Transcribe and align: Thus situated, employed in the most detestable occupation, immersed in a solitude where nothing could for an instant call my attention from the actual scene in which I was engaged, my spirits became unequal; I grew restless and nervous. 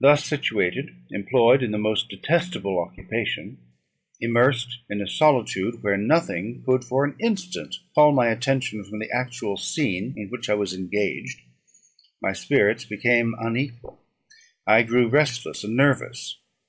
Thus 0.00 0.24
situated, 0.26 0.90
employed 1.12 1.62
in 1.62 1.70
the 1.70 1.78
most 1.78 2.08
detestable 2.08 2.80
occupation, 2.82 3.58
immersed 4.20 4.78
in 4.90 5.00
a 5.00 5.06
solitude 5.06 5.84
where 5.84 5.96
nothing 5.96 6.64
could 6.66 6.82
for 6.84 7.04
an 7.04 7.14
instant 7.20 7.76
call 7.94 8.10
my 8.10 8.26
attention 8.26 8.82
from 8.82 8.98
the 8.98 9.08
actual 9.12 9.56
scene 9.56 10.14
in 10.16 10.30
which 10.30 10.50
I 10.50 10.54
was 10.54 10.74
engaged, 10.74 11.42
my 12.20 12.32
spirits 12.32 12.84
became 12.84 13.36
unequal; 13.38 14.00
I 14.66 14.82
grew 14.82 15.06
restless 15.06 15.62
and 15.62 15.76
nervous. 15.76 16.40